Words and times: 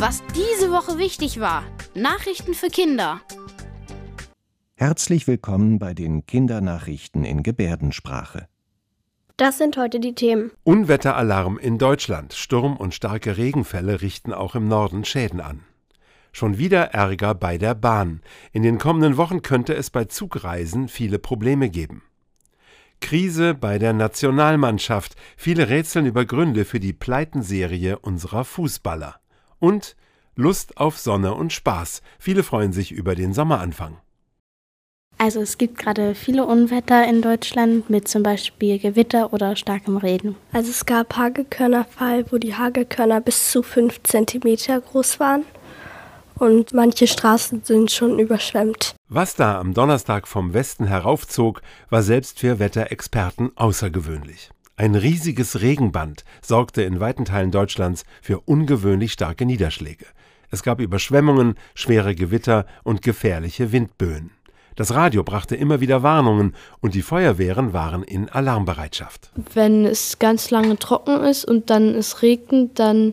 Was 0.00 0.22
diese 0.34 0.70
Woche 0.70 0.96
wichtig 0.96 1.40
war. 1.40 1.62
Nachrichten 1.94 2.54
für 2.54 2.68
Kinder. 2.68 3.20
Herzlich 4.74 5.26
willkommen 5.26 5.78
bei 5.78 5.92
den 5.92 6.24
Kindernachrichten 6.24 7.22
in 7.22 7.42
Gebärdensprache. 7.42 8.48
Das 9.36 9.58
sind 9.58 9.76
heute 9.76 10.00
die 10.00 10.14
Themen. 10.14 10.52
Unwetteralarm 10.64 11.58
in 11.58 11.76
Deutschland. 11.76 12.32
Sturm 12.32 12.78
und 12.78 12.94
starke 12.94 13.36
Regenfälle 13.36 14.00
richten 14.00 14.32
auch 14.32 14.54
im 14.54 14.68
Norden 14.68 15.04
Schäden 15.04 15.42
an. 15.42 15.64
Schon 16.32 16.56
wieder 16.56 16.94
Ärger 16.94 17.34
bei 17.34 17.58
der 17.58 17.74
Bahn. 17.74 18.22
In 18.52 18.62
den 18.62 18.78
kommenden 18.78 19.18
Wochen 19.18 19.42
könnte 19.42 19.74
es 19.74 19.90
bei 19.90 20.06
Zugreisen 20.06 20.88
viele 20.88 21.18
Probleme 21.18 21.68
geben. 21.68 22.02
Krise 23.02 23.52
bei 23.52 23.78
der 23.78 23.92
Nationalmannschaft. 23.92 25.14
Viele 25.36 25.68
rätseln 25.68 26.06
über 26.06 26.24
Gründe 26.24 26.64
für 26.64 26.80
die 26.80 26.94
Pleitenserie 26.94 27.98
unserer 27.98 28.46
Fußballer. 28.46 29.20
Und 29.60 29.94
Lust 30.34 30.78
auf 30.78 30.98
Sonne 30.98 31.34
und 31.34 31.52
Spaß. 31.52 32.02
Viele 32.18 32.42
freuen 32.42 32.72
sich 32.72 32.90
über 32.90 33.14
den 33.14 33.32
Sommeranfang. 33.32 33.98
Also 35.18 35.42
es 35.42 35.58
gibt 35.58 35.76
gerade 35.76 36.14
viele 36.14 36.46
Unwetter 36.46 37.06
in 37.06 37.20
Deutschland 37.20 37.90
mit 37.90 38.08
zum 38.08 38.22
Beispiel 38.22 38.78
Gewitter 38.78 39.34
oder 39.34 39.54
starkem 39.54 39.98
Regen. 39.98 40.34
Also 40.50 40.70
es 40.70 40.86
gab 40.86 41.14
Hagelkörnerfall, 41.14 42.24
wo 42.32 42.38
die 42.38 42.54
Hagelkörner 42.54 43.20
bis 43.20 43.50
zu 43.50 43.62
fünf 43.62 44.02
Zentimeter 44.02 44.80
groß 44.80 45.20
waren 45.20 45.44
und 46.40 46.72
manche 46.72 47.06
Straßen 47.06 47.62
sind 47.64 47.92
schon 47.92 48.18
überschwemmt. 48.18 48.94
Was 49.08 49.36
da 49.36 49.60
am 49.60 49.74
Donnerstag 49.74 50.26
vom 50.26 50.54
Westen 50.54 50.86
heraufzog, 50.86 51.60
war 51.90 52.02
selbst 52.02 52.40
für 52.40 52.58
Wetterexperten 52.58 53.52
außergewöhnlich. 53.56 54.50
Ein 54.80 54.94
riesiges 54.94 55.60
Regenband 55.60 56.24
sorgte 56.40 56.80
in 56.80 57.00
weiten 57.00 57.26
Teilen 57.26 57.50
Deutschlands 57.50 58.04
für 58.22 58.40
ungewöhnlich 58.40 59.12
starke 59.12 59.44
Niederschläge. 59.44 60.06
Es 60.50 60.62
gab 60.62 60.80
Überschwemmungen, 60.80 61.56
schwere 61.74 62.14
Gewitter 62.14 62.64
und 62.82 63.02
gefährliche 63.02 63.72
Windböen. 63.72 64.30
Das 64.76 64.94
Radio 64.94 65.22
brachte 65.22 65.54
immer 65.54 65.82
wieder 65.82 66.02
Warnungen 66.02 66.54
und 66.80 66.94
die 66.94 67.02
Feuerwehren 67.02 67.74
waren 67.74 68.02
in 68.02 68.30
Alarmbereitschaft. 68.30 69.30
Wenn 69.52 69.84
es 69.84 70.18
ganz 70.18 70.50
lange 70.50 70.78
trocken 70.78 71.24
ist 71.24 71.44
und 71.44 71.68
dann 71.68 71.94
es 71.94 72.22
regnet, 72.22 72.78
dann 72.78 73.12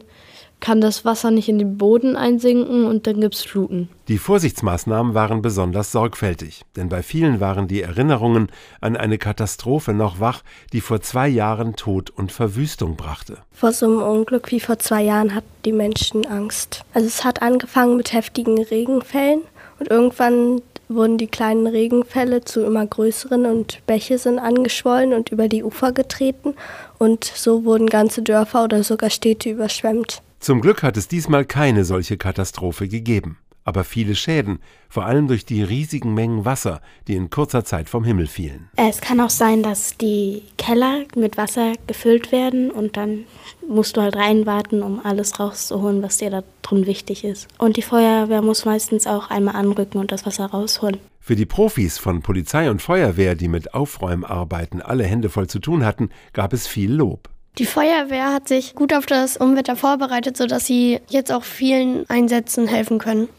kann 0.60 0.82
das 0.82 1.06
Wasser 1.06 1.32
nicht 1.32 1.50
in 1.50 1.60
den 1.60 1.78
Boden 1.78 2.16
einsinken 2.16 2.86
und 2.86 3.08
dann 3.08 3.22
gibt 3.22 3.36
es 3.36 3.44
Fluten. 3.44 3.90
Die 4.08 4.18
Vorsichtsmaßnahmen 4.18 5.14
waren 5.14 5.42
besonders 5.42 5.92
sorgfältig, 5.92 6.64
denn 6.76 6.90
bei 6.90 7.04
vielen 7.04 7.40
waren 7.40 7.68
die 7.68 7.82
Erinnerungen 7.82 8.50
an 8.82 8.98
eine 8.98 9.18
Katastrophe 9.18 9.94
noch 9.94 10.20
wach, 10.20 10.44
die 10.74 10.82
vor 10.82 11.02
zwei 11.02 11.28
Jahren 11.28 11.76
Tod 11.76 12.10
und 12.10 12.32
Verwüstung 12.32 12.96
brachte. 12.96 13.38
Vor 13.52 13.72
so 13.72 13.86
einem 13.86 14.02
Unglück 14.02 14.52
wie 14.52 14.60
vor 14.60 14.80
zwei 14.80 15.04
Jahren 15.04 15.36
hatten 15.36 15.48
die 15.66 15.74
Menschen 15.74 16.26
Angst. 16.26 16.84
Also 16.94 17.08
es 17.08 17.24
hat 17.24 17.42
angefangen 17.42 17.98
mit 17.98 18.14
heftigen 18.14 18.62
Regenfällen 18.62 19.42
und 19.80 19.90
irgendwann 19.90 20.62
wurden 20.90 21.18
die 21.18 21.28
kleinen 21.28 21.68
Regenfälle 21.68 22.46
zu 22.46 22.64
immer 22.64 22.86
größeren 22.86 23.46
und 23.46 23.86
Bäche 23.88 24.18
sind 24.18 24.40
angeschwollen 24.40 25.14
und 25.14 25.30
über 25.30 25.48
die 25.48 25.64
Ufer 25.64 25.92
getreten 25.92 26.56
und 26.98 27.26
so 27.26 27.66
wurden 27.66 27.88
ganze 27.88 28.22
Dörfer 28.22 28.64
oder 28.64 28.84
sogar 28.84 29.10
Städte 29.10 29.50
überschwemmt. 29.50 30.22
Zum 30.40 30.62
Glück 30.62 30.84
hat 30.84 30.98
es 30.98 31.08
diesmal 31.08 31.46
keine 31.46 31.84
solche 31.84 32.16
Katastrophe 32.16 32.88
gegeben, 32.88 33.38
aber 33.64 33.84
viele 33.84 34.16
Schäden, 34.16 34.60
vor 34.88 35.06
allem 35.06 35.28
durch 35.28 35.46
die 35.46 35.64
riesigen 35.64 36.14
Mengen 36.14 36.46
Wasser, 36.46 36.80
die 37.08 37.16
in 37.16 37.30
kurzer 37.30 37.66
Zeit 37.66 37.90
vom 37.90 38.04
Himmel 38.04 38.28
fielen. 38.28 38.70
Es 38.76 39.02
kann 39.02 39.20
auch 39.20 39.32
sein, 39.32 39.64
dass 39.64 39.98
die 39.98 40.44
Keller 40.58 41.04
mit 41.16 41.38
Wasser 41.38 41.74
gefüllt 41.88 42.32
werden 42.32 42.72
und 42.72 42.98
dann 42.98 43.26
musst 43.68 43.98
du 43.98 44.02
halt 44.02 44.16
reinwarten, 44.16 44.84
um 44.84 45.04
alles 45.04 45.40
rauszuholen, 45.40 46.02
was 46.04 46.18
dir 46.18 46.30
da 46.30 46.44
drin 46.62 46.86
wichtig 46.86 47.24
ist. 47.24 47.48
Und 47.58 47.76
die 47.76 47.82
Feuerwehr 47.82 48.42
muss 48.42 48.64
meistens 48.64 49.08
auch 49.08 49.30
einmal 49.30 49.56
anrücken 49.56 49.98
und 50.00 50.12
das 50.12 50.26
Wasser 50.26 50.46
rausholen. 50.46 51.00
Für 51.20 51.36
die 51.36 51.46
Profis 51.46 51.98
von 51.98 52.22
Polizei 52.22 52.70
und 52.70 52.82
Feuerwehr, 52.82 53.36
die 53.36 53.50
mit 53.50 53.74
Aufräumarbeiten 53.74 54.82
alle 54.82 55.04
Hände 55.04 55.30
voll 55.30 55.48
zu 55.48 55.60
tun 55.60 55.84
hatten, 55.84 56.10
gab 56.32 56.54
es 56.54 56.68
viel 56.68 56.94
Lob. 56.94 57.28
Die 57.58 57.66
Feuerwehr 57.66 58.32
hat 58.32 58.48
sich 58.48 58.76
gut 58.76 58.94
auf 58.94 59.08
das 59.08 59.36
Unwetter 59.36 59.76
vorbereitet, 59.76 60.38
sodass 60.38 60.68
sie 60.68 61.00
jetzt 61.10 61.32
auch 61.32 61.44
vielen 61.44 62.08
Einsätzen 62.10 62.68
helfen 62.68 63.00
können. 63.00 63.30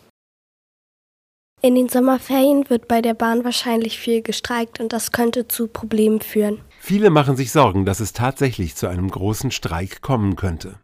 In 1.60 1.74
den 1.74 1.88
Sommerferien 1.88 2.68
wird 2.70 2.88
bei 2.88 3.00
der 3.00 3.14
Bahn 3.14 3.44
wahrscheinlich 3.44 3.98
viel 3.98 4.22
gestreikt 4.22 4.80
und 4.80 4.92
das 4.92 5.12
könnte 5.12 5.48
zu 5.48 5.66
Problemen 5.66 6.20
führen. 6.20 6.60
Viele 6.80 7.10
machen 7.10 7.36
sich 7.36 7.50
Sorgen, 7.50 7.84
dass 7.84 8.00
es 8.00 8.12
tatsächlich 8.12 8.76
zu 8.76 8.86
einem 8.86 9.10
großen 9.10 9.50
Streik 9.50 10.00
kommen 10.00 10.36
könnte. 10.36 10.78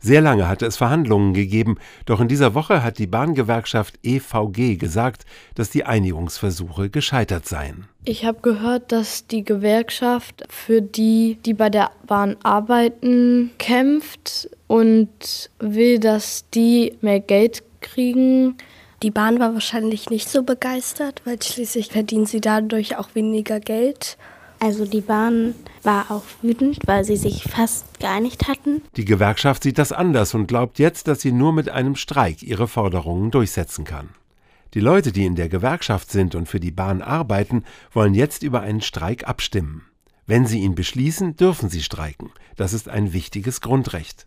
Sehr 0.00 0.20
lange 0.20 0.48
hatte 0.48 0.64
es 0.64 0.76
Verhandlungen 0.76 1.34
gegeben, 1.34 1.76
doch 2.06 2.20
in 2.20 2.28
dieser 2.28 2.54
Woche 2.54 2.84
hat 2.84 2.98
die 2.98 3.08
Bahngewerkschaft 3.08 3.98
EVG 4.04 4.76
gesagt, 4.76 5.24
dass 5.56 5.70
die 5.70 5.84
Einigungsversuche 5.84 6.88
gescheitert 6.88 7.46
seien. 7.48 7.88
Ich 8.04 8.24
habe 8.24 8.40
gehört, 8.40 8.92
dass 8.92 9.26
die 9.26 9.44
Gewerkschaft 9.44 10.44
für 10.48 10.82
die, 10.82 11.38
die 11.44 11.52
bei 11.52 11.68
der 11.68 11.90
Bahn 12.06 12.36
arbeiten, 12.44 13.50
kämpft 13.58 14.48
und 14.68 15.50
will, 15.58 15.98
dass 15.98 16.48
die 16.50 16.96
mehr 17.00 17.20
Geld 17.20 17.64
kriegen. 17.80 18.56
Die 19.02 19.10
Bahn 19.10 19.40
war 19.40 19.52
wahrscheinlich 19.52 20.10
nicht 20.10 20.28
so 20.28 20.44
begeistert, 20.44 21.22
weil 21.24 21.42
schließlich 21.42 21.88
verdienen 21.88 22.26
sie 22.26 22.40
dadurch 22.40 22.96
auch 22.96 23.14
weniger 23.14 23.58
Geld. 23.58 24.16
Also 24.60 24.86
die 24.86 25.00
Bahn 25.00 25.54
war 25.82 26.10
auch 26.10 26.24
wütend, 26.42 26.78
weil 26.86 27.04
sie 27.04 27.16
sich 27.16 27.44
fast 27.44 28.00
geeinigt 28.00 28.48
hatten. 28.48 28.82
Die 28.96 29.04
Gewerkschaft 29.04 29.62
sieht 29.62 29.78
das 29.78 29.92
anders 29.92 30.34
und 30.34 30.48
glaubt 30.48 30.78
jetzt, 30.78 31.06
dass 31.06 31.20
sie 31.20 31.32
nur 31.32 31.52
mit 31.52 31.68
einem 31.68 31.94
Streik 31.94 32.42
ihre 32.42 32.66
Forderungen 32.66 33.30
durchsetzen 33.30 33.84
kann. 33.84 34.08
Die 34.74 34.80
Leute, 34.80 35.12
die 35.12 35.24
in 35.24 35.36
der 35.36 35.48
Gewerkschaft 35.48 36.10
sind 36.10 36.34
und 36.34 36.48
für 36.48 36.60
die 36.60 36.72
Bahn 36.72 37.02
arbeiten, 37.02 37.64
wollen 37.92 38.14
jetzt 38.14 38.42
über 38.42 38.60
einen 38.60 38.80
Streik 38.80 39.26
abstimmen. 39.26 39.82
Wenn 40.26 40.44
sie 40.44 40.60
ihn 40.60 40.74
beschließen, 40.74 41.36
dürfen 41.36 41.70
sie 41.70 41.82
streiken. 41.82 42.30
Das 42.56 42.72
ist 42.72 42.88
ein 42.88 43.12
wichtiges 43.12 43.60
Grundrecht. 43.60 44.26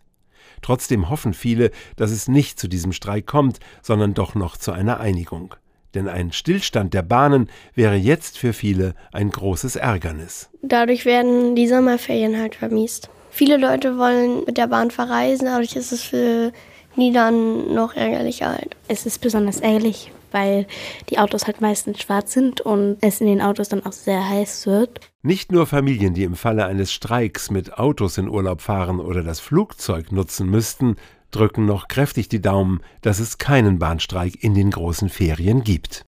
Trotzdem 0.62 1.10
hoffen 1.10 1.34
viele, 1.34 1.70
dass 1.96 2.10
es 2.10 2.26
nicht 2.26 2.58
zu 2.58 2.68
diesem 2.68 2.92
Streik 2.92 3.26
kommt, 3.26 3.60
sondern 3.82 4.14
doch 4.14 4.34
noch 4.34 4.56
zu 4.56 4.72
einer 4.72 4.98
Einigung 4.98 5.54
denn 5.94 6.08
ein 6.08 6.32
Stillstand 6.32 6.94
der 6.94 7.02
Bahnen 7.02 7.48
wäre 7.74 7.94
jetzt 7.94 8.38
für 8.38 8.52
viele 8.52 8.94
ein 9.12 9.30
großes 9.30 9.76
Ärgernis. 9.76 10.50
Dadurch 10.62 11.04
werden 11.04 11.54
die 11.54 11.68
Sommerferien 11.68 12.38
halt 12.38 12.54
vermiest. 12.54 13.10
Viele 13.30 13.56
Leute 13.56 13.96
wollen 13.96 14.44
mit 14.44 14.58
der 14.58 14.66
Bahn 14.66 14.90
verreisen, 14.90 15.46
dadurch 15.46 15.74
ist 15.76 15.92
es 15.92 16.02
für 16.02 16.52
die 16.96 17.12
dann 17.12 17.74
noch 17.74 17.94
ärgerlicher 17.94 18.50
halt. 18.50 18.76
Es 18.88 19.06
ist 19.06 19.20
besonders 19.20 19.60
ärgerlich, 19.60 20.12
weil 20.30 20.66
die 21.08 21.18
Autos 21.18 21.46
halt 21.46 21.60
meistens 21.60 22.00
schwarz 22.02 22.32
sind 22.32 22.60
und 22.60 22.98
es 23.00 23.20
in 23.20 23.26
den 23.26 23.40
Autos 23.40 23.68
dann 23.68 23.84
auch 23.84 23.92
sehr 23.92 24.28
heiß 24.28 24.66
wird. 24.66 25.00
Nicht 25.22 25.52
nur 25.52 25.66
Familien, 25.66 26.14
die 26.14 26.24
im 26.24 26.34
Falle 26.34 26.66
eines 26.66 26.92
Streiks 26.92 27.50
mit 27.50 27.78
Autos 27.78 28.18
in 28.18 28.28
Urlaub 28.28 28.60
fahren 28.60 29.00
oder 29.00 29.22
das 29.22 29.40
Flugzeug 29.40 30.12
nutzen 30.12 30.50
müssten, 30.50 30.96
drücken 31.32 31.66
noch 31.66 31.88
kräftig 31.88 32.28
die 32.28 32.40
Daumen, 32.40 32.80
dass 33.00 33.18
es 33.18 33.38
keinen 33.38 33.78
Bahnstreik 33.78 34.42
in 34.42 34.54
den 34.54 34.70
großen 34.70 35.08
Ferien 35.08 35.64
gibt. 35.64 36.04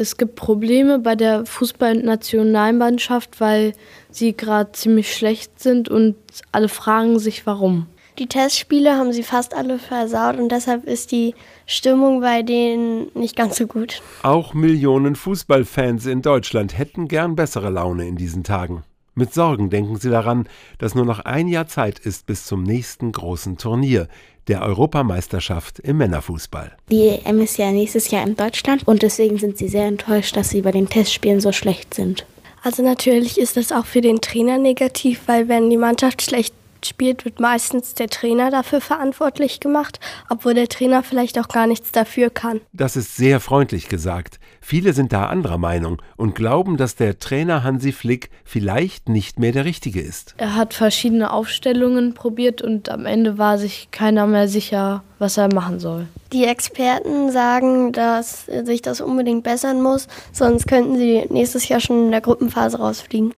Es 0.00 0.16
gibt 0.16 0.36
Probleme 0.36 1.00
bei 1.00 1.16
der 1.16 1.44
Fußballnationalmannschaft, 1.44 3.40
weil 3.40 3.72
sie 4.10 4.36
gerade 4.36 4.70
ziemlich 4.72 5.12
schlecht 5.14 5.60
sind 5.60 5.88
und 5.88 6.14
alle 6.52 6.68
fragen 6.68 7.18
sich 7.18 7.46
warum. 7.46 7.86
Die 8.18 8.26
Testspiele 8.26 8.96
haben 8.96 9.12
sie 9.12 9.22
fast 9.22 9.54
alle 9.54 9.78
versaut 9.78 10.38
und 10.38 10.50
deshalb 10.50 10.84
ist 10.84 11.12
die 11.12 11.34
Stimmung 11.66 12.20
bei 12.20 12.42
denen 12.42 13.10
nicht 13.14 13.36
ganz 13.36 13.56
so 13.56 13.66
gut. 13.66 14.02
Auch 14.22 14.54
Millionen 14.54 15.14
Fußballfans 15.14 16.06
in 16.06 16.22
Deutschland 16.22 16.76
hätten 16.76 17.06
gern 17.06 17.36
bessere 17.36 17.70
Laune 17.70 18.08
in 18.08 18.16
diesen 18.16 18.42
Tagen. 18.42 18.82
Mit 19.18 19.34
Sorgen 19.34 19.68
denken 19.68 19.96
sie 19.96 20.10
daran, 20.10 20.48
dass 20.78 20.94
nur 20.94 21.04
noch 21.04 21.18
ein 21.18 21.48
Jahr 21.48 21.66
Zeit 21.66 21.98
ist 21.98 22.26
bis 22.26 22.46
zum 22.46 22.62
nächsten 22.62 23.10
großen 23.10 23.58
Turnier, 23.58 24.06
der 24.46 24.62
Europameisterschaft 24.62 25.80
im 25.80 25.96
Männerfußball. 25.96 26.76
Die 26.88 27.08
EM 27.08 27.40
ist 27.40 27.58
ja 27.58 27.72
nächstes 27.72 28.12
Jahr 28.12 28.24
in 28.24 28.36
Deutschland 28.36 28.86
und 28.86 29.02
deswegen 29.02 29.36
sind 29.36 29.58
sie 29.58 29.66
sehr 29.66 29.86
enttäuscht, 29.86 30.36
dass 30.36 30.50
sie 30.50 30.62
bei 30.62 30.70
den 30.70 30.88
Testspielen 30.88 31.40
so 31.40 31.50
schlecht 31.50 31.94
sind. 31.94 32.26
Also 32.62 32.84
natürlich 32.84 33.40
ist 33.40 33.56
das 33.56 33.72
auch 33.72 33.86
für 33.86 34.02
den 34.02 34.20
Trainer 34.20 34.56
negativ, 34.56 35.22
weil 35.26 35.48
wenn 35.48 35.68
die 35.68 35.76
Mannschaft 35.76 36.22
schlecht 36.22 36.54
spielt, 36.86 37.24
wird 37.24 37.40
meistens 37.40 37.94
der 37.94 38.08
Trainer 38.08 38.50
dafür 38.50 38.80
verantwortlich 38.80 39.60
gemacht, 39.60 40.00
obwohl 40.28 40.54
der 40.54 40.68
Trainer 40.68 41.02
vielleicht 41.02 41.38
auch 41.38 41.48
gar 41.48 41.66
nichts 41.66 41.92
dafür 41.92 42.30
kann. 42.30 42.60
Das 42.72 42.96
ist 42.96 43.16
sehr 43.16 43.40
freundlich 43.40 43.88
gesagt. 43.88 44.38
Viele 44.60 44.92
sind 44.92 45.12
da 45.12 45.26
anderer 45.26 45.58
Meinung 45.58 46.02
und 46.16 46.34
glauben, 46.34 46.76
dass 46.76 46.94
der 46.94 47.18
Trainer 47.18 47.62
Hansi 47.64 47.92
Flick 47.92 48.30
vielleicht 48.44 49.08
nicht 49.08 49.38
mehr 49.38 49.52
der 49.52 49.64
Richtige 49.64 50.00
ist. 50.00 50.34
Er 50.36 50.54
hat 50.54 50.74
verschiedene 50.74 51.32
Aufstellungen 51.32 52.14
probiert 52.14 52.62
und 52.62 52.88
am 52.88 53.06
Ende 53.06 53.38
war 53.38 53.58
sich 53.58 53.88
keiner 53.90 54.26
mehr 54.26 54.48
sicher, 54.48 55.02
was 55.18 55.36
er 55.36 55.52
machen 55.52 55.80
soll. 55.80 56.06
Die 56.32 56.44
Experten 56.44 57.30
sagen, 57.30 57.92
dass 57.92 58.46
sich 58.46 58.82
das 58.82 59.00
unbedingt 59.00 59.44
bessern 59.44 59.80
muss, 59.80 60.08
sonst 60.32 60.66
könnten 60.66 60.96
sie 60.96 61.24
nächstes 61.30 61.68
Jahr 61.68 61.80
schon 61.80 62.06
in 62.06 62.10
der 62.10 62.20
Gruppenphase 62.20 62.78
rausfliegen. 62.78 63.32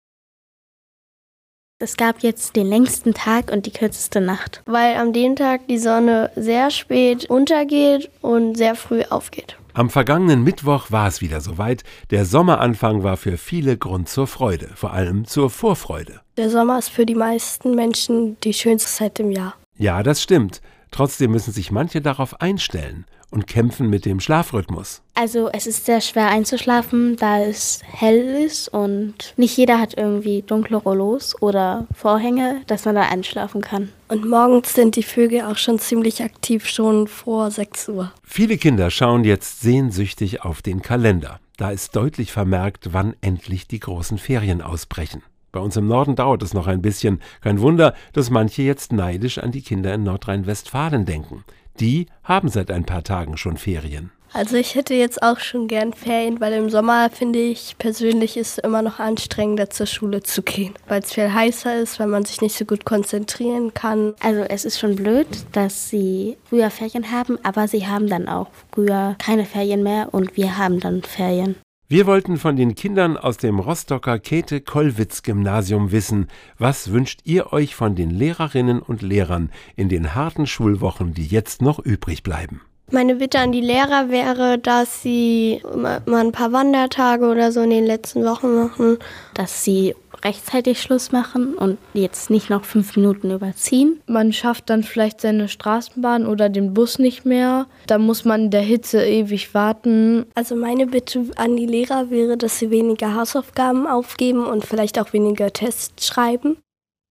Es 1.83 1.97
gab 1.97 2.21
jetzt 2.21 2.55
den 2.55 2.67
längsten 2.67 3.15
Tag 3.15 3.51
und 3.51 3.65
die 3.65 3.71
kürzeste 3.71 4.21
Nacht. 4.21 4.61
Weil 4.67 4.97
am 4.97 5.13
dem 5.13 5.35
Tag 5.35 5.67
die 5.67 5.79
Sonne 5.79 6.29
sehr 6.35 6.69
spät 6.69 7.25
untergeht 7.25 8.11
und 8.21 8.55
sehr 8.55 8.75
früh 8.75 9.01
aufgeht. 9.09 9.57
Am 9.73 9.89
vergangenen 9.89 10.43
Mittwoch 10.43 10.91
war 10.91 11.07
es 11.07 11.21
wieder 11.21 11.41
soweit. 11.41 11.83
Der 12.11 12.25
Sommeranfang 12.25 13.01
war 13.01 13.17
für 13.17 13.35
viele 13.35 13.77
Grund 13.77 14.09
zur 14.09 14.27
Freude, 14.27 14.69
vor 14.75 14.93
allem 14.93 15.25
zur 15.25 15.49
Vorfreude. 15.49 16.21
Der 16.37 16.51
Sommer 16.51 16.77
ist 16.77 16.89
für 16.89 17.07
die 17.07 17.15
meisten 17.15 17.73
Menschen 17.73 18.37
die 18.41 18.53
schönste 18.53 18.91
Zeit 18.91 19.19
im 19.19 19.31
Jahr. 19.31 19.55
Ja, 19.75 20.03
das 20.03 20.21
stimmt. 20.21 20.61
Trotzdem 20.91 21.31
müssen 21.31 21.51
sich 21.51 21.71
manche 21.71 21.99
darauf 21.99 22.41
einstellen 22.41 23.05
und 23.31 23.47
kämpfen 23.47 23.89
mit 23.89 24.05
dem 24.05 24.19
Schlafrhythmus. 24.19 25.01
Also 25.15 25.49
es 25.51 25.65
ist 25.65 25.85
sehr 25.85 26.01
schwer 26.01 26.27
einzuschlafen, 26.27 27.15
da 27.15 27.39
es 27.41 27.79
hell 27.83 28.43
ist 28.45 28.67
und 28.67 29.33
nicht 29.37 29.57
jeder 29.57 29.79
hat 29.79 29.97
irgendwie 29.97 30.43
dunkle 30.43 30.77
Rollos 30.77 31.41
oder 31.41 31.87
Vorhänge, 31.95 32.61
dass 32.67 32.85
man 32.85 32.95
da 32.95 33.01
einschlafen 33.01 33.61
kann. 33.61 33.89
Und 34.07 34.29
morgens 34.29 34.73
sind 34.73 34.95
die 34.95 35.03
Vögel 35.03 35.41
auch 35.41 35.57
schon 35.57 35.79
ziemlich 35.79 36.21
aktiv, 36.21 36.67
schon 36.67 37.07
vor 37.07 37.49
6 37.49 37.89
Uhr. 37.89 38.11
Viele 38.23 38.57
Kinder 38.57 38.91
schauen 38.91 39.23
jetzt 39.23 39.61
sehnsüchtig 39.61 40.43
auf 40.43 40.61
den 40.61 40.81
Kalender. 40.81 41.39
Da 41.57 41.71
ist 41.71 41.95
deutlich 41.95 42.31
vermerkt, 42.31 42.89
wann 42.91 43.15
endlich 43.21 43.67
die 43.67 43.79
großen 43.79 44.17
Ferien 44.17 44.61
ausbrechen. 44.61 45.23
Bei 45.51 45.59
uns 45.59 45.75
im 45.75 45.87
Norden 45.87 46.15
dauert 46.15 46.41
es 46.43 46.53
noch 46.53 46.67
ein 46.67 46.81
bisschen. 46.81 47.21
Kein 47.41 47.59
Wunder, 47.59 47.93
dass 48.13 48.29
manche 48.29 48.61
jetzt 48.61 48.93
neidisch 48.93 49.37
an 49.37 49.51
die 49.51 49.61
Kinder 49.61 49.93
in 49.93 50.03
Nordrhein-Westfalen 50.03 51.05
denken. 51.05 51.43
Die 51.79 52.07
haben 52.23 52.49
seit 52.49 52.71
ein 52.71 52.85
paar 52.85 53.03
Tagen 53.03 53.37
schon 53.37 53.57
Ferien. 53.57 54.11
Also 54.33 54.55
ich 54.55 54.75
hätte 54.75 54.93
jetzt 54.93 55.21
auch 55.21 55.39
schon 55.39 55.67
gern 55.67 55.91
Ferien, 55.91 56.39
weil 56.39 56.53
im 56.53 56.69
Sommer 56.69 57.09
finde 57.09 57.39
ich 57.39 57.75
persönlich 57.77 58.37
ist 58.37 58.57
es 58.57 58.57
immer 58.59 58.81
noch 58.81 58.99
anstrengender 58.99 59.69
zur 59.69 59.87
Schule 59.87 60.23
zu 60.23 60.41
gehen, 60.41 60.73
weil 60.87 61.01
es 61.01 61.13
viel 61.13 61.33
heißer 61.33 61.81
ist, 61.81 61.99
weil 61.99 62.07
man 62.07 62.23
sich 62.23 62.39
nicht 62.39 62.57
so 62.57 62.63
gut 62.63 62.85
konzentrieren 62.85 63.73
kann. 63.73 64.13
Also 64.21 64.43
es 64.43 64.63
ist 64.63 64.79
schon 64.79 64.95
blöd, 64.95 65.27
dass 65.51 65.89
sie 65.89 66.37
früher 66.45 66.69
Ferien 66.69 67.11
haben, 67.11 67.39
aber 67.43 67.67
sie 67.67 67.87
haben 67.87 68.07
dann 68.07 68.29
auch 68.29 68.47
früher 68.73 69.15
keine 69.19 69.43
Ferien 69.43 69.83
mehr 69.83 70.13
und 70.13 70.37
wir 70.37 70.57
haben 70.57 70.79
dann 70.79 71.03
Ferien. 71.03 71.57
Wir 71.91 72.07
wollten 72.07 72.37
von 72.37 72.55
den 72.55 72.73
Kindern 72.73 73.17
aus 73.17 73.35
dem 73.35 73.59
Rostocker 73.59 74.17
Käthe-Kollwitz-Gymnasium 74.17 75.91
wissen, 75.91 76.27
was 76.57 76.93
wünscht 76.93 77.19
ihr 77.25 77.51
euch 77.51 77.75
von 77.75 77.95
den 77.95 78.11
Lehrerinnen 78.11 78.81
und 78.81 79.01
Lehrern 79.01 79.51
in 79.75 79.89
den 79.89 80.15
harten 80.15 80.47
Schulwochen, 80.47 81.13
die 81.13 81.25
jetzt 81.25 81.61
noch 81.61 81.79
übrig 81.79 82.23
bleiben? 82.23 82.61
Meine 82.91 83.15
Bitte 83.15 83.39
an 83.39 83.51
die 83.51 83.59
Lehrer 83.59 84.07
wäre, 84.07 84.57
dass 84.57 85.01
sie 85.01 85.61
mal 85.75 86.25
ein 86.25 86.31
paar 86.31 86.53
Wandertage 86.53 87.25
oder 87.25 87.51
so 87.51 87.59
in 87.59 87.71
den 87.71 87.85
letzten 87.85 88.23
Wochen 88.23 88.55
machen. 88.55 88.97
Dass 89.33 89.65
sie 89.65 89.93
rechtzeitig 90.23 90.81
Schluss 90.81 91.11
machen 91.11 91.55
und 91.55 91.77
jetzt 91.93 92.29
nicht 92.29 92.49
noch 92.49 92.65
fünf 92.65 92.95
Minuten 92.95 93.31
überziehen. 93.31 94.01
Man 94.07 94.33
schafft 94.33 94.69
dann 94.69 94.83
vielleicht 94.83 95.21
seine 95.21 95.47
Straßenbahn 95.47 96.25
oder 96.25 96.49
den 96.49 96.73
Bus 96.73 96.99
nicht 96.99 97.25
mehr. 97.25 97.67
Da 97.87 97.97
muss 97.97 98.25
man 98.25 98.45
in 98.45 98.51
der 98.51 98.61
Hitze 98.61 99.03
ewig 99.03 99.53
warten. 99.53 100.25
Also 100.35 100.55
meine 100.55 100.87
Bitte 100.87 101.25
an 101.35 101.55
die 101.55 101.65
Lehrer 101.65 102.09
wäre, 102.09 102.37
dass 102.37 102.59
sie 102.59 102.69
weniger 102.69 103.15
Hausaufgaben 103.15 103.87
aufgeben 103.87 104.45
und 104.45 104.65
vielleicht 104.65 104.99
auch 104.99 105.13
weniger 105.13 105.51
Tests 105.51 106.07
schreiben. 106.07 106.57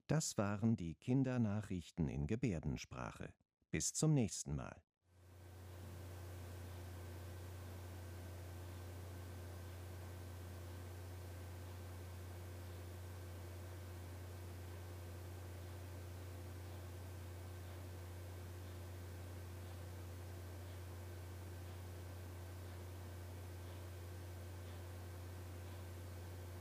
Das 0.07 0.37
waren 0.37 0.75
die 0.75 0.95
Kindernachrichten 0.95 2.09
in 2.09 2.27
Gebärdensprache. 2.27 3.29
Bis 3.71 3.93
zum 3.93 4.13
nächsten 4.13 4.55
Mal. 4.55 4.75